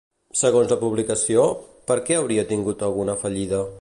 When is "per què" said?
1.91-2.17